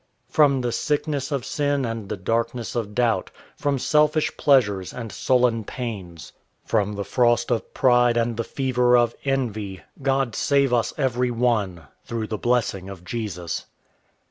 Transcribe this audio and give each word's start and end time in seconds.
From 0.29 0.61
the 0.61 0.71
sickness 0.71 1.31
of 1.31 1.45
sin 1.45 1.85
and 1.85 2.09
the 2.09 2.17
darkness 2.17 2.75
of 2.75 2.95
doubt, 2.95 3.29
From 3.55 3.77
selfish 3.77 4.35
pleasures 4.35 4.93
and 4.95 5.11
sullen 5.11 5.63
pains, 5.63 6.33
From 6.65 6.93
the 6.95 7.03
frost 7.03 7.51
of 7.51 7.71
pride 7.75 8.17
and 8.17 8.35
the 8.35 8.43
fever 8.43 8.97
of 8.97 9.13
envy, 9.25 9.81
God 10.01 10.33
save 10.35 10.73
us 10.73 10.91
every 10.97 11.29
one, 11.29 11.83
through 12.03 12.25
the 12.25 12.39
blessing 12.39 12.89
of 12.89 13.03
Jesus. 13.05 13.67